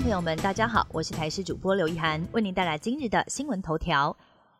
[0.00, 4.16] 朋友们，大家好，我是台视主播刘一涵，为您带来今日的新闻头条。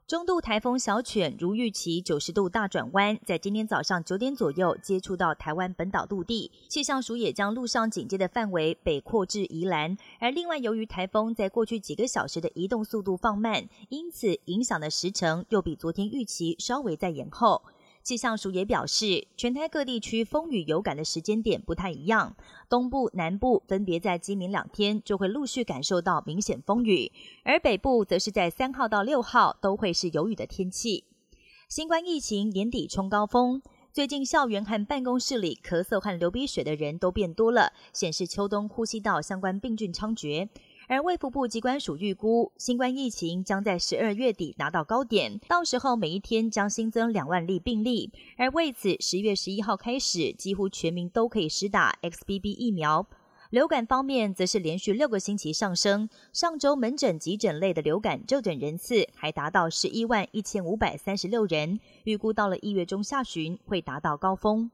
[0.07, 9.97] 中度台风小犬如预期九十度大转弯，在今天早上九点左右接触到台湾本岛陆地，气象署也将陆上警戒的范围北扩至宜兰。
[10.21, 17.62] 而另外，由于台风在过去几个小时的移动速度放慢，因此影响的时程又比昨天预期稍微在延后。
[18.05, 22.37] 气象署也表示，全台各地区风雨有感的时间点不太一样，
[22.69, 27.11] 东部、南部分别在今明两天就会陆续感受到明显风雨，
[27.45, 31.05] 而北部则是在三号到六号都会是有雨的天气。
[31.67, 40.51] 新冠疫情年底冲高峰，最近校园和办公室里咳嗽和流鼻水的人都变多了，显示秋冬呼吸道相关病菌猖獗。
[40.87, 48.11] 而卫福部机关署预估，新冠疫情将在十二月底达到高点，到时候每一天将新增两万例病例。
[48.37, 53.06] 而为此，十月十一号开始，几乎全民都可以施打 XBB 疫苗。
[53.50, 64.70] 流感方面，则是连续六个星期上升，上周门诊急诊类的流感就诊人次还达到十一万一千五百三十六人，预估到了一月中下旬会达到高峰。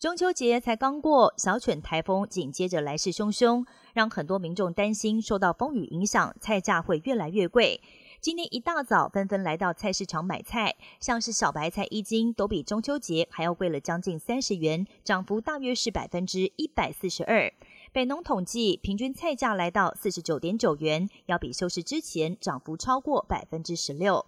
[0.00, 7.78] 中秋节才刚过，小犬台风紧接着来势汹汹，让很多民众担心受到风雨影响，菜价会越来越贵。
[8.18, 17.52] 今天一大早，纷纷来到菜市场买菜，像是小白菜一斤都比中秋节还要贵了将近三十元，涨幅大约是百分之一百四十二。
[17.92, 24.24] 北农统计，平均菜价来到四十九点九元，要比休市之前涨幅超过百分之十六。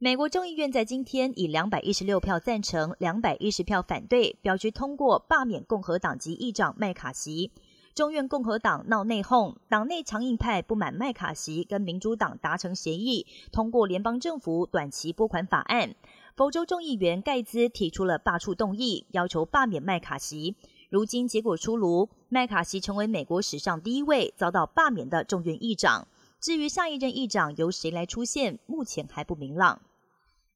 [0.00, 7.50] 美国众议院在今天以两百一十六票赞成、两百一十票反对，表决通过罢免共和党籍议长麦卡锡。
[7.96, 15.96] 众院共和党闹内讧，党内强硬派不满麦卡锡跟民主党达成协议，通过联邦政府短期拨款法案。
[16.36, 20.54] 佛州众议员盖兹提出了罢黜动议，要求罢免麦卡锡。
[20.90, 26.06] 如今结果出炉，麦卡锡成为美国史上第一位遭到罢免的众院议长。
[26.40, 29.80] 至于下一任议长由谁来出现，目前还不明朗。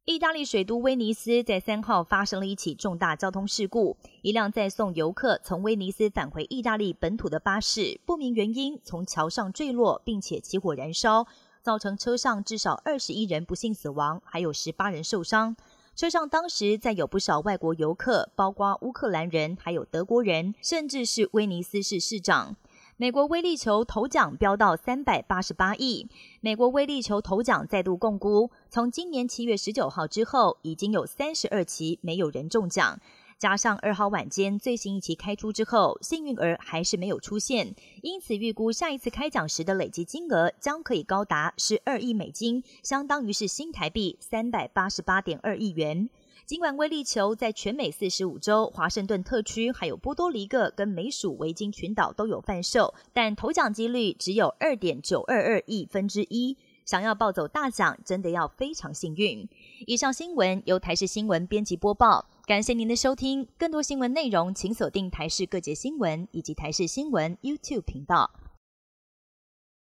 [0.05, 11.29] 意大利水都威尼斯在三号发生了一起重大交通事故，一辆载送游客从威尼斯返回意大利本土的巴士，不明原因从桥上坠落，并且起火燃烧，
[11.63, 15.55] 造成车上至少二十一人不幸死亡，还有十八人受伤。
[15.95, 22.57] 车上当时载有不少外国游客，包括乌克兰人，还有德国人，甚至是威尼斯市市长。
[22.99, 26.07] 美国威力球头奖飙到三百八十八亿。
[26.41, 33.01] 美国威力球头奖再度共估，从今年七月十九号之后，已经有三十二期没有人中奖。
[33.39, 46.09] 加上二号晚间最新一期开出之后，幸运儿还是没有出现，因此预估下一次开奖时的累计金额将可以高达十二亿美金，相当于是新台币三百八十八点二亿元。
[46.47, 56.57] 尽管威力球在全美四十五州、华盛顿特区、还有波多黎各跟美属维京群岛都有贩售，但头奖几率只有二点九二二亿分之一。
[56.85, 59.49] 想要抱走大奖，真的要非常幸运。
[59.87, 63.47] 以上新闻由台视新闻编辑播报，感谢您的收听。
[63.57, 68.29] 更多新闻内容，请锁定台视各节新闻以及台视新闻 YouTube 频道。